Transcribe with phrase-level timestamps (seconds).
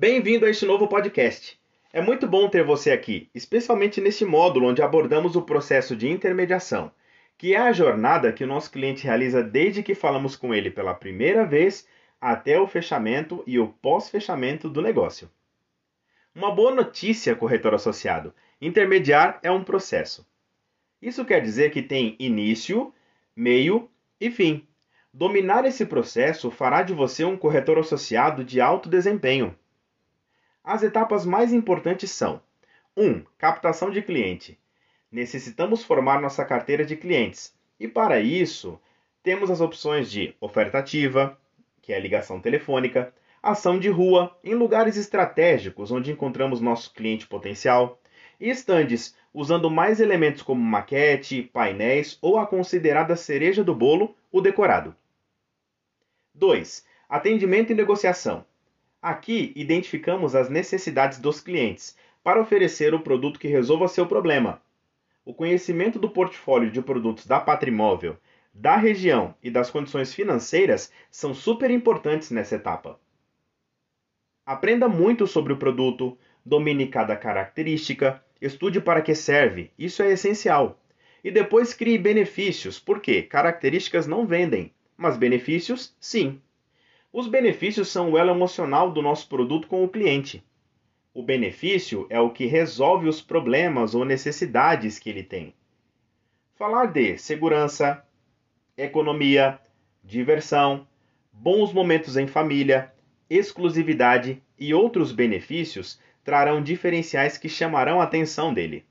[0.00, 1.58] Bem-vindo a este novo podcast.
[1.92, 6.92] É muito bom ter você aqui, especialmente neste módulo onde abordamos o processo de intermediação,
[7.36, 10.94] que é a jornada que o nosso cliente realiza desde que falamos com ele pela
[10.94, 11.84] primeira vez
[12.20, 15.28] até o fechamento e o pós-fechamento do negócio.
[16.32, 20.24] Uma boa notícia, corretor associado: intermediar é um processo.
[21.02, 22.94] Isso quer dizer que tem início,
[23.34, 23.90] meio
[24.20, 24.64] e fim.
[25.12, 29.58] Dominar esse processo fará de você um corretor associado de alto desempenho.
[30.70, 32.42] As etapas mais importantes são:
[32.94, 33.02] 1.
[33.02, 34.58] Um, captação de cliente.
[35.10, 38.78] Necessitamos formar nossa carteira de clientes e, para isso,
[39.22, 41.40] temos as opções de oferta ativa,
[41.80, 47.26] que é a ligação telefônica, ação de rua, em lugares estratégicos onde encontramos nosso cliente
[47.26, 47.98] potencial,
[48.38, 54.42] e estandes, usando mais elementos como maquete, painéis ou a considerada cereja do bolo, o
[54.42, 54.94] decorado.
[56.34, 56.84] 2.
[57.08, 58.44] Atendimento e negociação.
[59.00, 64.60] Aqui identificamos as necessidades dos clientes para oferecer o produto que resolva seu problema.
[65.24, 68.16] O conhecimento do portfólio de produtos da Patrimóvel,
[68.52, 72.98] da região e das condições financeiras são super importantes nessa etapa.
[74.44, 80.80] Aprenda muito sobre o produto, domine cada característica, estude para que serve, isso é essencial.
[81.22, 86.40] E depois crie benefícios, porque características não vendem, mas benefícios sim.
[87.12, 90.44] Os benefícios são o elo emocional do nosso produto com o cliente.
[91.14, 95.54] O benefício é o que resolve os problemas ou necessidades que ele tem.
[96.54, 98.04] Falar de segurança,
[98.76, 99.58] economia,
[100.04, 100.86] diversão,
[101.32, 102.92] bons momentos em família,
[103.30, 108.84] exclusividade e outros benefícios trarão diferenciais que chamarão a atenção dele.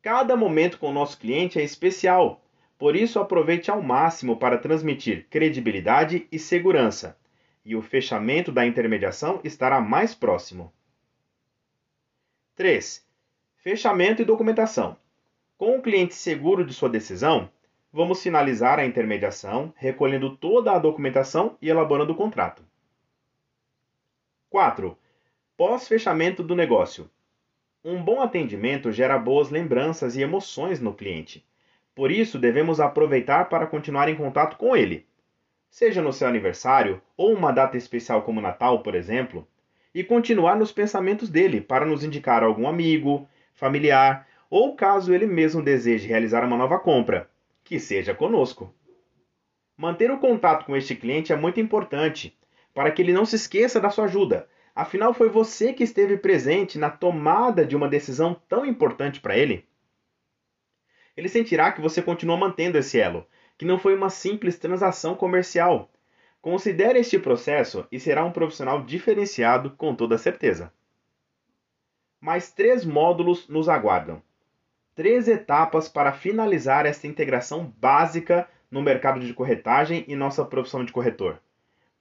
[0.00, 2.42] Cada momento com o nosso cliente é especial
[2.82, 7.16] por isso, aproveite ao máximo para transmitir credibilidade e segurança,
[7.64, 10.72] e o fechamento da intermediação estará mais próximo.
[12.56, 13.06] 3.
[13.58, 14.96] Fechamento e documentação.
[15.56, 17.48] Com o cliente seguro de sua decisão,
[17.92, 22.64] vamos finalizar a intermediação, recolhendo toda a documentação e elaborando o contrato.
[24.50, 24.98] 4.
[25.56, 27.08] Pós-fechamento do negócio.
[27.84, 31.46] Um bom atendimento gera boas lembranças e emoções no cliente
[31.94, 35.06] por isso, devemos aproveitar para continuar em contato com ele,
[35.68, 39.46] seja no seu aniversário ou uma data especial como Natal, por exemplo,
[39.94, 45.62] e continuar nos pensamentos dele para nos indicar algum amigo, familiar ou caso ele mesmo
[45.62, 47.28] deseje realizar uma nova compra,
[47.62, 48.74] que seja conosco.
[49.76, 52.36] Manter o contato com este cliente é muito importante
[52.72, 54.48] para que ele não se esqueça da sua ajuda.
[54.74, 59.66] Afinal, foi você que esteve presente na tomada de uma decisão tão importante para ele
[61.16, 63.26] ele sentirá que você continua mantendo esse elo,
[63.58, 65.90] que não foi uma simples transação comercial.
[66.40, 70.72] Considere este processo e será um profissional diferenciado com toda certeza.
[72.20, 74.22] Mais três módulos nos aguardam.
[74.94, 80.92] Três etapas para finalizar esta integração básica no mercado de corretagem e nossa profissão de
[80.92, 81.40] corretor.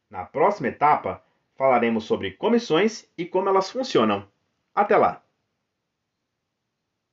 [0.09, 1.23] Na próxima etapa,
[1.55, 4.27] falaremos sobre comissões e como elas funcionam.
[4.73, 5.23] Até lá!